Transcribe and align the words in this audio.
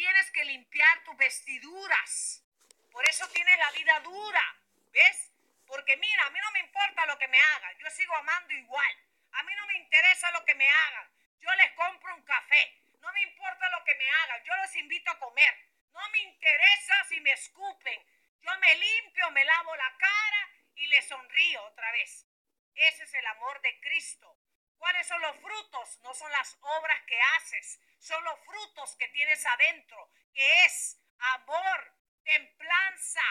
Tienes 0.00 0.30
que 0.30 0.46
limpiar 0.46 1.04
tus 1.04 1.14
vestiduras. 1.18 2.42
Por 2.90 3.06
eso 3.06 3.28
tienes 3.28 3.58
la 3.58 3.70
vida 3.72 4.00
dura. 4.00 4.56
¿Ves? 4.94 5.30
Porque 5.66 5.94
mira, 5.98 6.24
a 6.24 6.30
mí 6.30 6.38
no 6.40 6.50
me 6.52 6.60
importa 6.60 7.04
lo 7.04 7.18
que 7.18 7.28
me 7.28 7.38
hagan. 7.38 7.76
Yo 7.76 7.90
sigo 7.90 8.16
amando 8.16 8.54
igual. 8.54 8.96
A 9.32 9.42
mí 9.42 9.52
no 9.54 9.66
me 9.66 9.76
interesa 9.76 10.30
lo 10.30 10.42
que 10.46 10.54
me 10.54 10.66
hagan. 10.66 11.06
Yo 11.40 11.52
les 11.52 11.72
compro 11.72 12.16
un 12.16 12.22
café. 12.22 12.80
No 13.02 13.12
me 13.12 13.20
importa 13.20 13.68
lo 13.68 13.84
que 13.84 13.94
me 13.96 14.08
hagan. 14.08 14.42
Yo 14.42 14.56
los 14.56 14.74
invito 14.76 15.10
a 15.10 15.18
comer. 15.18 15.54
No 15.92 16.08
me 16.08 16.20
interesa 16.20 16.94
si 17.06 17.20
me 17.20 17.32
escupen. 17.32 18.02
Yo 18.40 18.58
me 18.58 18.74
limpio, 18.76 19.30
me 19.32 19.44
lavo 19.44 19.76
la 19.76 19.94
cara 19.98 20.50
y 20.76 20.86
le 20.86 21.02
sonrío 21.02 21.62
otra 21.64 21.92
vez. 21.92 22.26
Ese 22.74 23.04
es 23.04 23.12
el 23.12 23.26
amor 23.26 23.60
de 23.60 23.78
Cristo. 23.80 24.34
¿Cuáles 24.78 25.06
son 25.06 25.20
los 25.20 25.36
frutos? 25.40 26.00
No 26.00 26.14
son 26.14 26.32
las 26.32 26.56
obras 26.62 27.02
que 27.02 27.20
haces, 27.36 27.78
son 28.00 28.24
los 28.24 28.40
frutos 28.40 28.96
que 28.96 29.08
tienes 29.08 29.44
adentro, 29.46 30.10
que 30.34 30.64
es 30.64 30.98
amor, 31.18 31.94
templanza, 32.24 33.22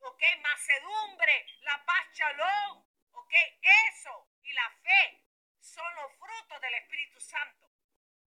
¿ok? 0.00 0.22
Macedumbre, 0.40 1.46
la 1.60 1.84
paz 1.84 2.12
chalón, 2.12 2.86
¿ok? 3.12 3.32
Eso 3.90 4.28
y 4.42 4.52
la 4.52 4.70
fe 4.82 5.22
son 5.60 5.94
los 5.96 6.12
frutos 6.18 6.60
del 6.60 6.74
Espíritu 6.74 7.20
Santo. 7.20 7.70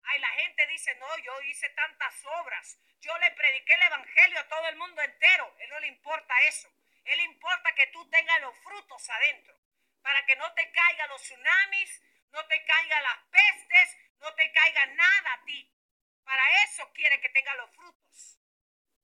Ay, 0.03 0.19
la 0.19 0.29
gente 0.29 0.65
dice, 0.67 0.95
no, 0.95 1.17
yo 1.19 1.41
hice 1.43 1.69
tantas 1.69 2.25
obras, 2.25 2.79
yo 2.99 3.17
le 3.19 3.31
prediqué 3.31 3.73
el 3.73 3.81
Evangelio 3.83 4.39
a 4.39 4.47
todo 4.47 4.67
el 4.67 4.75
mundo 4.77 5.01
entero. 5.01 5.55
Él 5.59 5.69
no 5.69 5.79
le 5.79 5.87
importa 5.87 6.33
eso. 6.43 6.71
Él 7.03 7.19
importa 7.21 7.73
que 7.75 7.87
tú 7.87 8.09
tengas 8.09 8.41
los 8.41 8.57
frutos 8.59 9.09
adentro, 9.09 9.59
para 10.01 10.25
que 10.25 10.35
no 10.35 10.51
te 10.53 10.71
caigan 10.71 11.09
los 11.09 11.21
tsunamis, 11.21 12.01
no 12.31 12.45
te 12.47 12.63
caigan 12.63 13.03
las 13.03 13.17
pestes, 13.29 13.97
no 14.19 14.33
te 14.35 14.51
caiga 14.51 14.85
nada 14.87 15.33
a 15.33 15.43
ti. 15.43 15.70
Para 16.23 16.63
eso 16.63 16.91
quiere 16.93 17.19
que 17.19 17.29
tenga 17.29 17.55
los 17.55 17.71
frutos. 17.71 18.39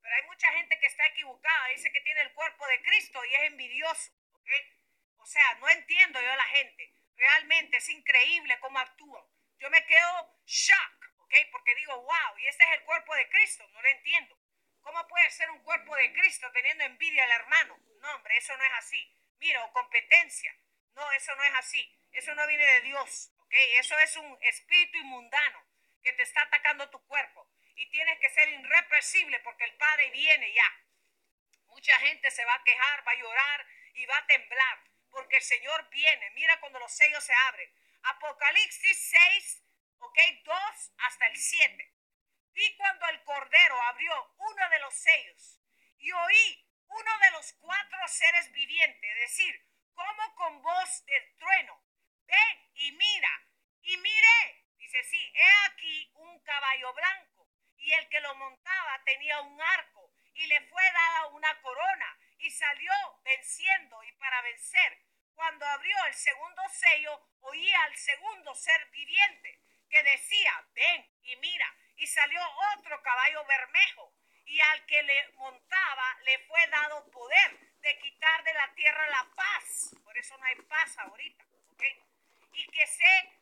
Pero 0.00 0.14
hay 0.14 0.22
mucha 0.22 0.52
gente 0.52 0.78
que 0.78 0.86
está 0.86 1.06
equivocada, 1.06 1.68
dice 1.68 1.92
que 1.92 2.00
tiene 2.00 2.22
el 2.22 2.32
cuerpo 2.32 2.66
de 2.66 2.82
Cristo 2.82 3.24
y 3.24 3.34
es 3.34 3.42
envidioso. 3.42 4.12
O 5.18 5.26
sea, 5.26 5.54
no 5.56 5.68
entiendo 5.68 6.20
yo 6.20 6.32
a 6.32 6.36
la 6.36 6.46
gente. 6.46 6.94
Realmente 7.16 7.76
es 7.76 7.88
increíble 7.88 8.58
cómo 8.60 8.78
actúan. 8.78 9.24
Yo 9.58 9.68
me 9.70 9.84
quedo 9.84 10.40
shock, 10.46 11.12
¿ok? 11.18 11.34
Porque 11.50 11.74
digo, 11.74 12.00
wow, 12.00 12.38
y 12.38 12.46
este 12.46 12.64
es 12.64 12.70
el 12.70 12.84
cuerpo 12.84 13.14
de 13.16 13.28
Cristo, 13.28 13.68
no 13.68 13.82
lo 13.82 13.88
entiendo. 13.88 14.38
¿Cómo 14.80 15.06
puede 15.08 15.30
ser 15.30 15.50
un 15.50 15.62
cuerpo 15.62 15.94
de 15.96 16.12
Cristo 16.12 16.50
teniendo 16.52 16.84
envidia 16.84 17.24
al 17.24 17.32
hermano? 17.32 17.78
No, 18.00 18.14
hombre, 18.14 18.36
eso 18.36 18.56
no 18.56 18.64
es 18.64 18.72
así. 18.78 19.14
Mira, 19.40 19.64
o 19.64 19.72
competencia. 19.72 20.56
No, 20.94 21.12
eso 21.12 21.34
no 21.34 21.44
es 21.44 21.54
así. 21.56 21.94
Eso 22.12 22.34
no 22.34 22.46
viene 22.46 22.64
de 22.64 22.80
Dios, 22.82 23.32
¿ok? 23.36 23.54
Eso 23.80 23.98
es 23.98 24.16
un 24.16 24.38
espíritu 24.40 24.98
inmundano 24.98 25.68
que 26.08 26.14
te 26.14 26.22
está 26.22 26.42
atacando 26.42 26.88
tu 26.88 27.04
cuerpo. 27.06 27.46
Y 27.74 27.90
tienes 27.90 28.18
que 28.18 28.30
ser 28.30 28.48
irrepresible 28.48 29.38
porque 29.40 29.64
el 29.64 29.76
Padre 29.76 30.10
viene 30.10 30.52
ya. 30.54 30.84
Mucha 31.66 31.98
gente 32.00 32.30
se 32.30 32.44
va 32.46 32.54
a 32.54 32.64
quejar, 32.64 33.06
va 33.06 33.12
a 33.12 33.16
llorar 33.16 33.66
y 33.92 34.06
va 34.06 34.16
a 34.16 34.26
temblar 34.26 34.84
porque 35.10 35.36
el 35.36 35.42
Señor 35.42 35.88
viene. 35.90 36.30
Mira 36.30 36.58
cuando 36.60 36.78
los 36.78 36.90
sellos 36.90 37.22
se 37.22 37.34
abren. 37.34 37.70
Apocalipsis 38.04 39.10
6, 39.10 39.64
ok, 39.98 40.18
2 40.44 40.92
hasta 40.98 41.26
el 41.26 41.36
7. 41.36 41.94
Vi 42.52 42.76
cuando 42.76 43.06
el 43.08 43.22
Cordero 43.24 43.82
abrió 43.82 44.34
uno 44.38 44.70
de 44.70 44.78
los 44.78 44.94
sellos 44.94 45.60
y 45.98 46.10
oí 46.10 46.64
uno 46.86 47.18
de 47.18 47.30
los 47.32 47.52
cuatro 47.60 48.08
seres 48.08 48.50
vivientes 48.52 49.14
decir, 49.16 49.62
como 49.92 50.34
con 50.36 50.62
voz 50.62 51.04
de 51.04 51.20
trueno, 51.36 51.84
ven 52.24 52.70
y 52.74 52.92
mira, 52.92 53.42
y 53.82 53.96
miré, 53.98 54.57
dice, 54.88 55.04
sí, 55.04 55.32
he 55.34 55.66
aquí 55.66 56.10
un 56.14 56.40
caballo 56.40 56.94
blanco, 56.94 57.46
y 57.76 57.92
el 57.92 58.08
que 58.08 58.20
lo 58.20 58.34
montaba 58.36 59.02
tenía 59.04 59.38
un 59.42 59.60
arco, 59.60 60.10
y 60.32 60.46
le 60.46 60.60
fue 60.62 60.82
dada 60.92 61.26
una 61.26 61.60
corona, 61.60 62.18
y 62.38 62.50
salió 62.50 62.92
venciendo 63.22 64.02
y 64.04 64.12
para 64.12 64.40
vencer. 64.42 65.04
Cuando 65.34 65.66
abrió 65.66 66.04
el 66.06 66.14
segundo 66.14 66.62
sello, 66.70 67.20
oía 67.40 67.82
al 67.82 67.96
segundo 67.96 68.54
ser 68.54 68.88
viviente, 68.90 69.60
que 69.90 70.02
decía, 70.02 70.66
ven 70.72 71.06
y 71.22 71.36
mira, 71.36 71.74
y 71.96 72.06
salió 72.06 72.40
otro 72.76 73.02
caballo 73.02 73.44
bermejo, 73.44 74.14
y 74.46 74.58
al 74.58 74.86
que 74.86 75.02
le 75.02 75.28
montaba 75.32 76.18
le 76.24 76.38
fue 76.46 76.66
dado 76.68 77.10
poder 77.10 77.58
de 77.80 77.98
quitar 77.98 78.42
de 78.42 78.54
la 78.54 78.72
tierra 78.74 79.06
la 79.10 79.34
paz. 79.34 79.94
Por 80.02 80.16
eso 80.16 80.38
no 80.38 80.44
hay 80.46 80.56
paz 80.62 80.96
ahorita. 80.98 81.44
Y 82.52 82.66
que 82.68 82.86
se 82.86 83.37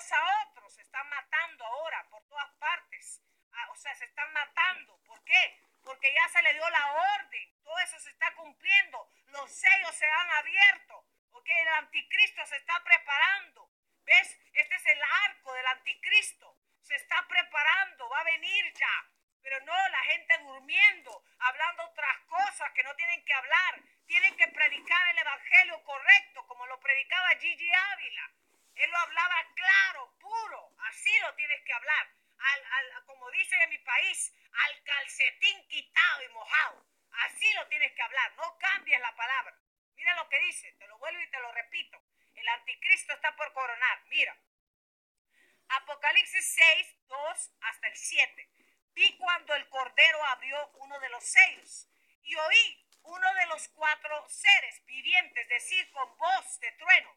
unos 0.00 0.12
a 0.12 0.46
otros, 0.46 0.72
se 0.72 0.82
están 0.82 1.06
matando 1.10 1.64
ahora 1.64 2.08
por 2.08 2.24
todas 2.26 2.50
partes. 2.58 3.20
Ah, 3.52 3.68
o 3.70 3.76
sea, 3.76 3.94
se 3.94 4.06
están 4.06 4.32
matando. 4.32 4.98
¿Por 5.04 5.22
qué? 5.24 5.60
Porque 5.82 6.12
ya 6.14 6.28
se 6.28 6.42
le 6.42 6.54
dio 6.54 6.70
la 6.70 6.92
orden. 7.16 7.62
Todo 7.62 7.78
eso 7.80 7.98
se 8.00 8.10
está 8.10 8.32
cumpliendo. 8.34 9.10
Los 9.26 9.50
sellos 9.50 9.94
se 9.94 10.06
han 10.06 10.30
abierto. 10.30 11.06
¿Ok? 11.32 11.46
El 11.48 11.68
anticristo 11.68 12.46
se 12.46 12.56
está 12.56 12.82
preparando. 12.82 13.70
¿Ves? 14.04 14.38
Este 14.54 14.74
es 14.74 14.86
el 14.86 15.02
arco 15.02 15.52
del 15.52 15.66
anticristo. 15.66 16.56
Se 16.80 16.94
está 16.94 17.26
preparando. 17.28 18.08
Va 18.08 18.20
a 18.20 18.24
venir 18.24 18.72
ya. 18.72 19.06
Pero 19.42 19.60
no 19.60 19.88
la 19.88 20.02
gente 20.04 20.38
durmiendo, 20.38 21.24
hablando 21.38 21.84
otras 21.84 22.18
cosas 22.26 22.72
que 22.72 22.84
no 22.84 22.94
tienen 22.96 23.24
que 23.24 23.34
hablar. 23.34 23.82
Tienen 24.06 24.34
que 24.36 24.48
predicar 24.48 25.08
el 25.08 25.18
evangelio 25.18 25.82
correcto, 25.82 26.46
como 26.46 26.66
lo 26.66 26.80
predicaba 26.80 27.36
Gigi 27.38 27.70
Ávila. 27.72 28.30
Él 28.80 28.90
lo 28.90 28.98
hablaba 28.98 29.44
claro, 29.54 30.14
puro. 30.18 30.72
Así 30.88 31.10
lo 31.20 31.34
tienes 31.34 31.59
que 31.70 31.76
hablar. 31.76 32.10
Al, 32.38 33.04
como 33.04 33.30
dicen 33.30 33.60
en 33.62 33.70
mi 33.70 33.78
país, 33.78 34.34
al 34.52 34.82
calcetín 34.82 35.68
quitado 35.68 36.22
y 36.24 36.28
mojado. 36.30 36.84
Así 37.12 37.52
lo 37.54 37.68
tienes 37.68 37.92
que 37.92 38.02
hablar. 38.02 38.34
No 38.34 38.58
cambies 38.58 39.00
la 39.00 39.14
palabra. 39.14 39.56
Mira 39.94 40.14
lo 40.16 40.28
que 40.28 40.40
dice. 40.40 40.72
Te 40.72 40.86
lo 40.88 40.98
vuelvo 40.98 41.20
y 41.20 41.30
te 41.30 41.38
lo 41.38 41.52
repito. 41.52 42.02
El 42.34 42.48
anticristo 42.48 43.12
está 43.12 43.36
por 43.36 43.52
coronar. 43.52 44.02
Mira. 44.06 44.36
Apocalipsis 45.68 46.54
6, 46.54 46.96
2 47.06 47.52
hasta 47.60 47.86
el 47.86 47.96
7. 47.96 48.50
Vi 48.94 49.16
cuando 49.16 49.54
el 49.54 49.68
Cordero 49.68 50.24
abrió 50.24 50.70
uno 50.74 50.98
de 50.98 51.08
los 51.10 51.22
sellos 51.24 51.88
y 52.22 52.34
oí 52.34 52.86
uno 53.02 53.34
de 53.34 53.46
los 53.46 53.68
cuatro 53.68 54.28
seres 54.28 54.84
vivientes 54.84 55.48
decir 55.48 55.88
con 55.92 56.18
voz 56.18 56.58
de 56.58 56.72
trueno, 56.72 57.16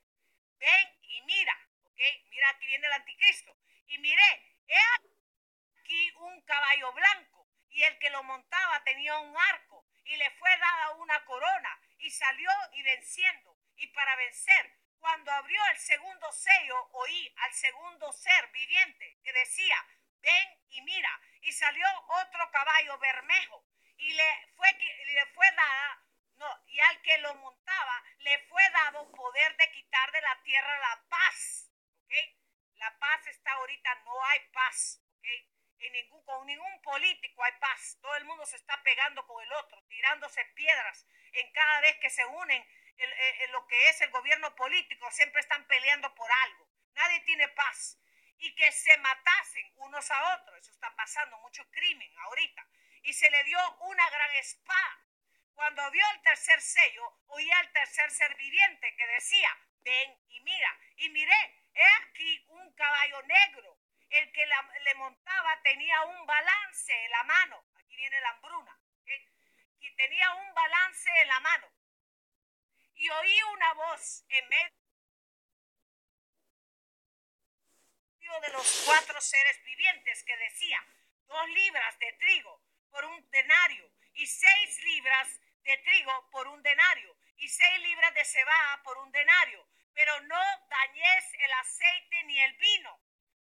ven 0.59 0.99
y 1.01 1.21
mira, 1.23 1.57
¿ok? 1.85 1.99
Mira, 2.29 2.49
aquí 2.49 2.67
viene 2.67 2.87
el 2.87 2.93
anticristo. 2.93 3.57
Y 3.87 3.97
miré, 3.99 4.57
he 4.67 5.79
aquí 5.79 6.11
un 6.17 6.41
caballo 6.41 6.91
blanco 6.93 7.47
y 7.69 7.83
el 7.83 7.97
que 7.99 8.09
lo 8.09 8.23
montaba 8.23 8.83
tenía 8.83 9.17
un 9.19 9.35
arco 9.37 9.85
y 10.05 10.15
le 10.15 10.29
fue 10.31 10.49
dada 10.57 10.91
una 10.91 11.23
corona 11.25 11.79
y 11.97 12.09
salió 12.11 12.49
y 12.73 12.83
venciendo 12.83 13.57
y 13.75 13.87
para 13.87 14.15
vencer. 14.15 14.77
Cuando 14.99 15.31
abrió 15.31 15.61
el 15.67 15.77
segundo 15.77 16.31
sello, 16.31 16.89
oí 16.93 17.33
al 17.37 17.53
segundo 17.53 18.11
ser 18.13 18.47
viviente 18.51 19.17
que 19.23 19.33
decía, 19.33 19.75
ven 20.21 20.61
y 20.69 20.81
mira. 20.81 21.21
Y 21.41 21.51
salió 21.51 21.85
otro 22.21 22.49
caballo 22.51 22.97
bermejo 22.99 23.65
y 23.97 24.13
le 24.13 24.47
fue, 24.55 24.71
le 24.71 25.25
fue 25.33 25.51
dada, 25.51 26.03
no, 26.35 26.63
y 26.67 26.79
al 26.79 27.01
que 27.01 27.17
lo 27.19 27.35
montaba 27.35 28.03
le 28.19 28.39
fue 28.47 28.63
dado 28.69 29.11
poder 29.11 29.57
de 29.57 29.71
quitar 29.71 30.11
de 30.11 30.21
la 30.21 30.41
tierra 30.43 30.79
la 30.79 31.03
paz. 31.09 31.69
¿Ok? 32.05 32.13
La 32.83 32.99
paz 32.99 33.27
está 33.27 33.53
ahorita, 33.53 33.95
no 34.03 34.25
hay 34.25 34.39
paz. 34.51 35.01
En 35.79 35.93
ningún, 35.93 36.21
con 36.25 36.45
ningún 36.45 36.81
político 36.81 37.41
hay 37.41 37.53
paz. 37.53 37.97
Todo 38.01 38.13
el 38.17 38.25
mundo 38.25 38.45
se 38.45 38.57
está 38.57 38.83
pegando 38.83 39.25
con 39.25 39.41
el 39.41 39.53
otro, 39.53 39.81
tirándose 39.87 40.43
piedras. 40.53 41.07
En 41.31 41.49
cada 41.53 41.79
vez 41.79 41.95
que 42.01 42.09
se 42.09 42.25
unen 42.25 42.61
en 42.97 43.51
lo 43.53 43.65
que 43.67 43.87
es 43.87 44.01
el 44.01 44.09
gobierno 44.11 44.53
político, 44.55 45.09
siempre 45.11 45.39
están 45.39 45.65
peleando 45.65 46.13
por 46.13 46.29
algo. 46.29 46.67
Nadie 46.91 47.21
tiene 47.21 47.47
paz 47.47 47.97
y 48.39 48.53
que 48.53 48.69
se 48.73 48.97
matasen 48.97 49.71
unos 49.77 50.11
a 50.11 50.35
otros. 50.35 50.57
Eso 50.59 50.71
está 50.71 50.93
pasando, 50.93 51.37
mucho 51.39 51.63
crimen 51.71 52.13
ahorita. 52.17 52.67
Y 53.03 53.13
se 53.13 53.31
le 53.31 53.45
dio 53.45 53.59
una 53.79 54.09
gran 54.09 54.35
espada. 54.35 54.99
Cuando 55.53 55.89
vio 55.91 56.03
el 56.15 56.21
tercer 56.21 56.59
sello, 56.61 57.21
oía 57.27 57.57
al 57.59 57.71
tercer 57.71 58.11
ser 58.11 58.35
viviente 58.35 58.93
que 58.97 59.07
decía, 59.07 59.57
ven 59.83 60.17
y 60.27 60.41
mira. 60.41 60.79
Y 60.97 61.09
miré, 61.09 61.63
he 61.73 61.87
aquí 62.03 62.45
un 62.49 62.72
negro. 63.23 63.79
El 64.09 64.31
que 64.31 64.45
le 64.45 64.95
montaba 64.95 65.61
tenía 65.63 66.01
un 66.03 66.25
balance 66.25 66.93
en 67.05 67.11
la 67.11 67.23
mano. 67.23 67.65
Aquí 67.75 67.95
viene 67.95 68.19
la 68.21 68.29
hambruna. 68.29 68.79
Y 69.79 69.95
tenía 69.95 70.33
un 70.33 70.53
balance 70.53 71.09
en 71.21 71.27
la 71.27 71.39
mano. 71.39 71.71
Y 72.95 73.09
oí 73.09 73.43
una 73.53 73.73
voz 73.73 74.25
en 74.29 74.47
medio 74.49 74.73
de 78.41 78.49
los 78.49 78.83
cuatro 78.85 79.19
seres 79.19 79.63
vivientes 79.63 80.23
que 80.23 80.37
decía 80.37 80.85
dos 81.27 81.49
libras 81.49 81.99
de 81.99 82.13
trigo 82.13 82.61
por 82.89 83.05
un 83.05 83.29
denario 83.31 83.91
y 84.13 84.25
seis 84.25 84.83
libras 84.83 85.39
de 85.63 85.77
trigo 85.77 86.29
por 86.29 86.47
un 86.47 86.61
denario 86.61 87.15
y 87.37 87.47
seis 87.47 87.79
libras 87.79 88.13
de 88.13 88.25
cebada 88.25 88.81
por 88.83 88.97
un 88.99 89.11
denario, 89.11 89.67
pero 89.93 90.19
no 90.21 90.41
dañes 90.69 91.33
el 91.33 91.51
aceite 91.53 92.23
ni 92.25 92.39
el 92.39 92.53
vino. 92.53 93.02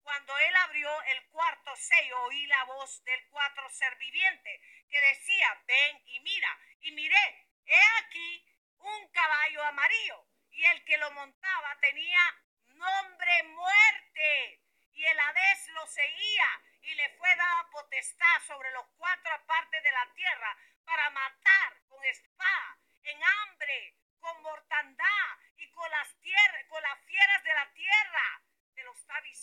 Cuando 0.05 0.37
él 0.37 0.55
abrió 0.57 1.01
el 1.01 1.27
cuarto 1.31 1.75
6, 1.75 2.13
oí 2.27 2.45
la 2.45 2.63
voz 2.65 3.03
del 3.05 3.27
cuatro 3.31 3.67
ser 3.71 3.95
viviente 3.95 4.61
que 4.87 5.01
decía, 5.01 5.63
ven 5.65 5.99
y 6.05 6.19
mira. 6.19 6.59
Y 6.81 6.91
miré, 6.91 7.47
he 7.65 7.81
aquí 8.03 8.45
un 8.77 9.07
caballo 9.09 9.63
amarillo 9.63 10.27
y 10.51 10.63
el 10.63 10.85
que 10.85 10.97
lo 10.97 11.09
montaba 11.09 11.75
tenía 11.81 12.19
nombre 12.65 13.43
muerte 13.45 14.61
y 14.93 15.05
el 15.07 15.19
Hades 15.19 15.67
lo 15.69 15.87
seguía 15.87 16.61
y 16.83 16.93
le 16.93 17.09
fue 17.17 17.35
dada 17.35 17.67
potestad 17.71 18.41
sobre 18.45 18.69
los 18.73 18.85
cuatro 18.97 19.43
partes 19.47 19.81
de 19.81 19.91
la 19.91 20.13
tierra 20.13 20.55
para 20.85 21.09
matar 21.09 21.81
con 21.87 22.05
espada, 22.05 22.77
en 23.01 23.23
hambre, 23.23 23.95
con 24.19 24.39
mortandad 24.43 25.39
y 25.57 25.67
con 25.71 25.89
las, 25.89 26.15
tierras, 26.21 26.63
con 26.69 26.83
las 26.83 26.99
fieras 27.05 27.43
de 27.43 27.53
la 27.55 27.73
tierra. 27.73 28.41
Te 28.75 28.83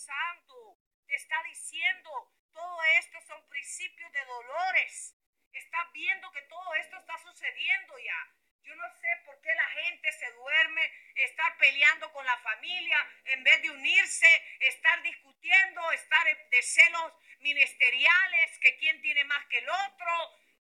avisando, 0.03 0.77
te 1.05 1.15
está 1.15 1.41
diciendo, 1.43 2.33
todo 2.51 2.83
esto 2.99 3.21
son 3.21 3.47
principios 3.47 4.11
de 4.11 4.25
dolores. 4.25 5.15
Estás 5.51 5.91
viendo 5.93 6.31
que 6.31 6.41
todo 6.43 6.73
esto 6.75 6.97
está 6.97 7.17
sucediendo 7.19 7.97
ya. 7.99 8.33
Yo 8.63 8.75
no 8.75 8.89
sé 8.95 9.07
por 9.25 9.39
qué 9.41 9.53
la 9.53 9.67
gente 9.67 10.11
se 10.13 10.31
duerme, 10.31 10.91
estar 11.15 11.57
peleando 11.57 12.11
con 12.13 12.25
la 12.25 12.37
familia 12.37 12.97
en 13.25 13.43
vez 13.43 13.61
de 13.61 13.71
unirse, 13.71 14.27
estar 14.59 15.01
discutiendo, 15.03 15.91
estar 15.91 16.49
de 16.49 16.61
celos 16.61 17.13
ministeriales, 17.39 18.59
que 18.59 18.77
quién 18.77 19.01
tiene 19.01 19.25
más 19.25 19.45
que 19.47 19.57
el 19.57 19.69
otro. 19.69 20.11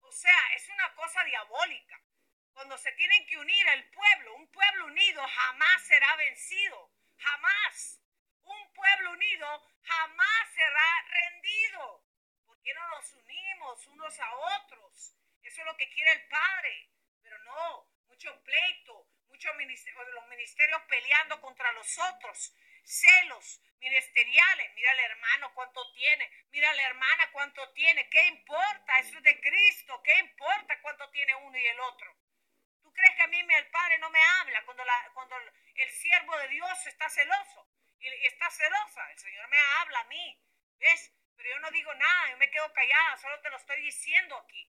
O 0.02 0.12
sea, 0.12 0.54
es 0.56 0.68
una 0.70 0.96
cosa 0.96 1.24
diabólica. 1.26 2.02
Cuando 2.54 2.78
se 2.78 2.92
tienen 2.94 3.26
que 3.28 3.38
unir 3.38 3.68
el 3.68 3.90
pueblo, 3.92 4.36
un 4.36 4.52
pueblo 4.52 4.86
unido 4.88 5.28
jamás 5.28 5.84
será 5.84 6.16
vencido, 6.16 6.92
jamás. 7.18 8.00
Pueblo 8.80 9.12
unido 9.12 9.68
jamás 9.84 10.54
será 10.54 11.06
rendido. 11.10 12.02
¿Por 12.46 12.62
qué 12.62 12.74
no 12.74 12.88
nos 12.92 13.12
unimos 13.12 13.88
unos 13.88 14.20
a 14.22 14.36
otros? 14.56 15.16
Eso 15.44 15.62
es 15.62 15.66
lo 15.66 15.76
que 15.76 15.90
quiere 15.90 16.14
el 16.14 16.28
Padre. 16.30 16.90
Pero 17.22 17.38
no, 17.40 17.92
mucho 18.08 18.42
pleito, 18.42 19.10
muchos 19.28 19.54
ministerios, 19.58 20.08
los 20.14 20.28
ministerios 20.28 20.82
peleando 20.84 21.42
contra 21.42 21.74
los 21.74 22.00
otros, 22.00 22.56
celos 22.86 23.60
ministeriales. 23.82 24.74
Mira 24.76 24.94
el 24.94 25.00
hermano 25.00 25.54
cuánto 25.54 25.92
tiene, 25.92 26.32
mira 26.52 26.72
la 26.74 26.84
hermana 26.84 27.32
cuánto 27.34 27.70
tiene. 27.74 28.10
¿Qué 28.10 28.28
importa? 28.28 29.00
Eso 29.00 29.18
es 29.18 29.24
de 29.24 29.42
Cristo. 29.42 30.02
¿Qué 30.04 30.18
importa 30.20 30.80
cuánto 30.82 31.10
tiene 31.10 31.36
uno 31.36 31.58
y 31.58 31.68
el 31.68 31.80
otro? 31.82 32.16
¿Tú 32.82 32.94
crees 32.94 33.16
que 33.18 33.24
a 33.24 33.28
mí 33.28 33.40
el 33.40 33.72
Padre 33.72 33.98
no 33.98 34.10
me 34.10 34.24
habla 34.40 34.64
cuando, 34.64 34.84
cuando 35.14 35.36
el 35.76 35.92
siervo 35.92 36.38
de 36.38 36.48
Dios 36.48 36.88
está 36.88 37.10
celoso? 37.10 37.69
Y, 38.00 38.08
y 38.08 38.26
está 38.26 38.50
celosa. 38.50 39.12
El 39.12 39.20
Señor 39.20 39.48
me 39.50 39.58
habla 39.80 40.00
a 40.00 40.04
mí. 40.06 40.42
¿Ves? 40.80 41.12
Pero 41.40 41.50
yo 41.52 41.60
no 41.60 41.72
digo 41.72 41.94
nada, 41.94 42.30
yo 42.32 42.38
me 42.38 42.52
quedo 42.52 42.72
callada, 42.74 43.18
solo 43.18 43.40
te 43.40 43.50
lo 43.50 43.56
estoy 43.56 43.82
diciendo 43.82 44.38
aquí. 44.38 44.70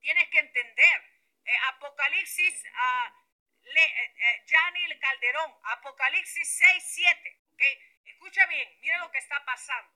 Tienes 0.00 0.26
que 0.30 0.38
entender 0.38 1.12
eh, 1.44 1.56
Apocalipsis, 1.68 2.64
uh, 2.64 3.12
le, 3.62 4.98
Calderón, 4.98 5.60
Apocalipsis 5.64 6.56
6, 6.56 6.84
7. 6.86 7.40
¿okay? 7.52 7.78
Escucha 8.06 8.46
bien, 8.46 8.78
mira 8.80 8.96
lo 8.98 9.10
que 9.10 9.18
está 9.18 9.44
pasando. 9.44 9.92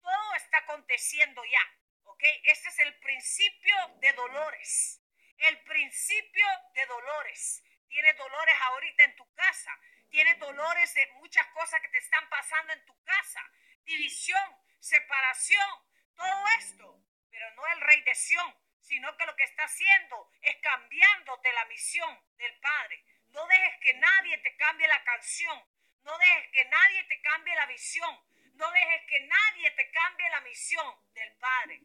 Todo 0.00 0.34
está 0.36 0.58
aconteciendo 0.58 1.44
ya. 1.44 1.78
¿ok? 2.04 2.22
Este 2.44 2.68
es 2.68 2.78
el 2.78 2.98
principio 3.00 3.76
de 4.00 4.12
dolores. 4.14 5.02
El 5.36 5.62
principio 5.64 6.46
de 6.72 6.86
dolores. 6.86 7.62
Tienes 7.88 8.16
dolores 8.16 8.54
ahorita 8.58 9.04
en 9.04 9.16
tu 9.16 9.34
casa. 9.34 9.78
Tienes 10.14 10.38
dolores 10.38 10.94
de 10.94 11.08
muchas 11.14 11.44
cosas 11.48 11.80
que 11.80 11.88
te 11.88 11.98
están 11.98 12.28
pasando 12.28 12.72
en 12.72 12.86
tu 12.86 12.96
casa. 13.02 13.42
División, 13.82 14.64
separación, 14.78 15.68
todo 16.14 16.44
esto. 16.60 17.02
Pero 17.32 17.50
no 17.56 17.66
el 17.66 17.80
rey 17.80 18.00
de 18.02 18.14
Sión, 18.14 18.54
sino 18.78 19.16
que 19.16 19.26
lo 19.26 19.34
que 19.34 19.42
está 19.42 19.64
haciendo 19.64 20.30
es 20.40 20.54
cambiándote 20.62 21.52
la 21.54 21.64
misión 21.64 22.16
del 22.36 22.60
Padre. 22.60 23.04
No 23.30 23.44
dejes 23.48 23.80
que 23.80 23.94
nadie 23.94 24.38
te 24.38 24.56
cambie 24.56 24.86
la 24.86 25.02
canción. 25.02 25.60
No 26.04 26.16
dejes 26.16 26.48
que 26.52 26.64
nadie 26.66 27.04
te 27.08 27.20
cambie 27.20 27.56
la 27.56 27.66
visión. 27.66 28.24
No 28.54 28.70
dejes 28.70 29.06
que 29.08 29.20
nadie 29.20 29.70
te 29.72 29.90
cambie 29.90 30.30
la 30.30 30.40
misión 30.42 31.12
del 31.14 31.36
Padre. 31.38 31.80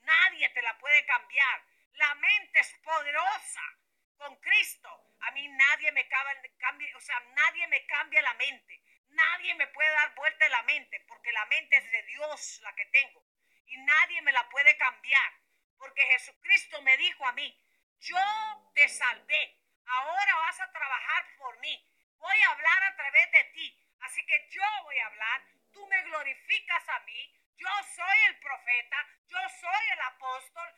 Nadie 0.00 0.50
te 0.50 0.62
la 0.62 0.76
puede 0.76 1.06
cambiar. 1.06 1.64
La 1.92 2.16
mente 2.16 2.58
es 2.58 2.74
poderosa 2.82 3.62
con 4.20 4.36
Cristo. 4.36 4.88
A 5.20 5.30
mí 5.32 5.48
nadie 5.48 5.90
me 5.92 6.06
cambia, 6.08 6.96
o 6.96 7.00
sea, 7.00 7.18
nadie 7.34 7.66
me 7.68 7.84
cambia 7.86 8.22
la 8.22 8.34
mente. 8.34 8.82
Nadie 9.08 9.54
me 9.54 9.66
puede 9.68 9.90
dar 9.90 10.14
vuelta 10.14 10.48
la 10.48 10.62
mente 10.62 11.00
porque 11.08 11.32
la 11.32 11.46
mente 11.46 11.76
es 11.76 11.90
de 11.90 12.02
Dios 12.04 12.60
la 12.62 12.74
que 12.76 12.86
tengo. 12.86 13.24
Y 13.66 13.76
nadie 13.78 14.22
me 14.22 14.32
la 14.32 14.48
puede 14.50 14.76
cambiar. 14.76 15.32
Porque 15.78 16.02
Jesucristo 16.02 16.82
me 16.82 16.96
dijo 16.98 17.26
a 17.26 17.32
mí, 17.32 17.48
yo 17.98 18.18
te 18.74 18.88
salvé, 18.88 19.58
ahora 19.86 20.36
vas 20.36 20.60
a 20.60 20.70
trabajar 20.70 21.24
por 21.38 21.58
mí, 21.60 21.88
voy 22.18 22.40
a 22.40 22.50
hablar 22.50 22.82
a 22.84 22.96
través 22.96 23.32
de 23.32 23.44
ti, 23.54 23.82
así 24.00 24.24
que 24.26 24.48
yo 24.50 24.62
voy 24.82 24.98
a 24.98 25.06
hablar, 25.06 25.42
tú 25.72 25.86
me 25.86 26.02
glorificas 26.02 26.88
a 26.88 27.00
mí, 27.00 27.34
yo 27.56 27.68
soy 27.94 28.18
el 28.28 28.38
profeta, 28.40 29.06
yo 29.26 29.38
soy 29.60 29.86
el 29.92 30.00
apóstol, 30.00 30.74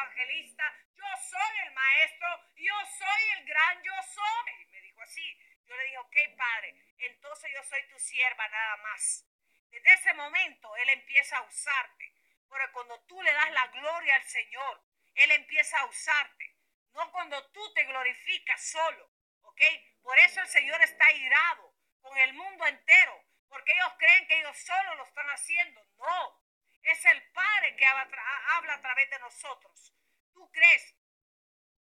evangelista, 0.00 0.64
yo 0.94 1.04
soy 1.28 1.58
el 1.66 1.72
maestro, 1.72 2.28
yo 2.56 2.74
soy 2.98 3.22
el 3.38 3.44
gran 3.44 3.82
yo 3.82 3.92
soy. 4.14 4.66
Me 4.70 4.80
dijo 4.80 5.02
así. 5.02 5.38
Yo 5.66 5.76
le 5.76 5.84
dije, 5.84 5.98
ok, 5.98 6.16
padre, 6.36 6.74
entonces 6.98 7.50
yo 7.54 7.62
soy 7.62 7.86
tu 7.88 7.98
sierva 7.98 8.48
nada 8.48 8.76
más. 8.78 9.24
Desde 9.70 9.94
ese 9.94 10.14
momento 10.14 10.76
él 10.76 10.90
empieza 10.90 11.38
a 11.38 11.42
usarte. 11.42 12.12
Pero 12.50 12.72
cuando 12.72 13.00
tú 13.02 13.22
le 13.22 13.32
das 13.32 13.50
la 13.52 13.66
gloria 13.68 14.16
al 14.16 14.24
Señor, 14.24 14.82
Él 15.14 15.30
empieza 15.30 15.78
a 15.78 15.86
usarte. 15.86 16.56
No 16.92 17.10
cuando 17.12 17.50
tú 17.52 17.72
te 17.74 17.84
glorificas 17.84 18.60
solo. 18.70 19.08
¿Ok? 19.42 19.60
Por 20.02 20.18
eso 20.18 20.40
el 20.40 20.48
Señor 20.48 20.82
está 20.82 21.12
irado 21.12 21.74
con 22.00 22.16
el 22.18 22.34
mundo 22.34 22.66
entero. 22.66 23.24
Porque 23.48 23.72
ellos 23.72 23.92
creen 23.98 24.26
que 24.26 24.38
ellos 24.40 24.58
solo 24.58 24.96
lo 24.96 25.04
están 25.04 25.26
haciendo. 25.28 25.84
No. 25.96 26.42
Es 26.82 27.04
el 27.04 27.32
Padre 27.32 27.76
que 27.76 27.86
habla 27.86 28.74
a 28.74 28.80
través 28.80 29.10
de 29.10 29.18
nosotros. 29.20 29.94
¿Tú 30.32 30.50
crees? 30.50 30.94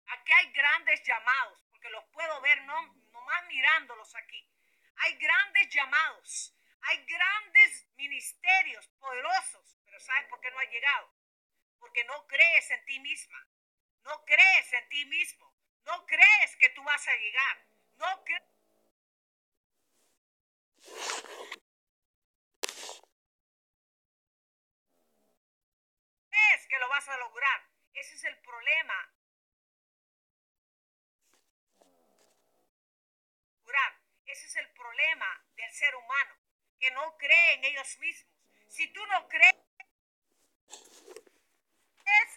Aquí 0.06 0.32
hay 0.32 0.52
grandes 0.52 1.02
llamados. 1.02 1.64
Porque 1.70 1.90
los 1.90 2.04
puedo 2.06 2.40
ver 2.40 2.62
no, 2.62 2.94
nomás 3.12 3.44
mirándolos 3.46 4.14
aquí. 4.16 4.48
Hay 4.96 5.14
grandes 5.16 5.68
llamados. 5.68 6.54
Hay 6.82 7.04
grandes 7.04 7.86
ministerios 7.96 8.88
poderosos 8.98 9.78
¿sabes 10.00 10.28
por 10.28 10.40
qué 10.40 10.50
no 10.50 10.58
ha 10.58 10.64
llegado? 10.64 11.12
Porque 11.78 12.04
no 12.04 12.26
crees 12.26 12.70
en 12.70 12.84
ti 12.84 13.00
misma. 13.00 13.46
No 14.04 14.24
crees 14.24 14.72
en 14.72 14.88
ti 14.88 15.04
mismo. 15.06 15.54
No 15.84 16.06
crees 16.06 16.56
que 16.56 16.68
tú 16.70 16.82
vas 16.82 17.06
a 17.06 17.16
llegar. 17.16 17.66
No 17.96 18.24
crees. 18.24 18.42
que 26.68 26.78
lo 26.78 26.87
vas 26.98 27.08
a 27.08 27.18
lograr. 27.18 27.62
Ese 27.94 28.16
es 28.16 28.24
el 28.24 28.36
problema. 28.38 29.14
Ese 34.26 34.46
es 34.46 34.56
el 34.56 34.70
problema 34.72 35.42
del 35.56 35.72
ser 35.72 35.94
humano, 35.94 36.34
que 36.78 36.90
no 36.90 37.16
cree 37.16 37.54
en 37.54 37.64
ellos 37.64 37.98
mismos. 37.98 38.30
Si 38.68 38.92
tú 38.92 39.00
no 39.06 39.26
crees 39.26 39.56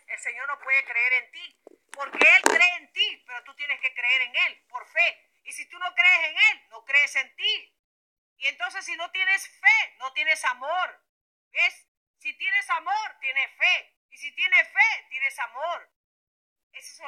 el 0.08 0.20
Señor 0.20 0.48
no 0.48 0.60
puede 0.60 0.86
creer 0.86 1.14
en 1.24 1.32
ti, 1.32 1.62
porque 1.92 2.18
Él 2.18 2.42
cree 2.44 2.76
en 2.78 2.94
ti, 2.94 3.24
pero 3.28 3.44
tú 3.44 3.54
tienes 3.56 3.80
que 3.82 3.94
creer 3.94 4.22
en 4.22 4.36
Él 4.36 4.66
por 4.70 4.88
fe. 4.88 5.32
Y 5.44 5.52
si 5.52 5.68
tú 5.68 5.78
no 5.80 5.94
crees 5.94 6.30
en 6.30 6.38
Él, 6.38 6.68
no 6.70 6.86
crees 6.86 7.16
en 7.18 7.36
ti. 7.36 7.76
Y 8.38 8.48
entonces 8.48 8.86
si 8.86 8.96
no 8.96 9.12
tienes 9.12 9.48
fe, 9.60 9.96
no 10.00 10.14
tienes 10.14 10.44
amor. 10.46 11.04
¿Ves? 11.52 11.91
Si 12.22 12.32
tienes 12.38 12.70
amor, 12.70 13.18
tienes 13.20 13.52
fe. 13.58 13.98
Y 14.12 14.18
si 14.18 14.32
tienes 14.36 14.68
fe, 14.72 15.08
tienes 15.10 15.40
amor. 15.40 15.90
Ese 16.72 17.04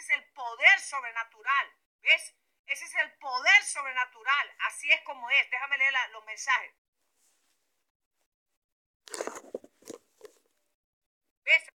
es 0.00 0.10
el, 0.10 0.32
poder 0.32 0.80
sobrenatural. 0.80 1.72
¿Ves? 2.02 2.34
Ese 2.66 2.84
es 2.86 2.94
el 2.96 3.12
poder 3.18 3.62
sobrenatural. 3.62 4.56
Así 4.66 4.90
es 4.90 5.00
como 5.02 5.30
es. 5.30 5.48
Déjame 5.48 5.78
leer 5.78 5.94
los 6.10 6.24
mensajes. 6.24 6.74
¿Ves? 11.44 11.75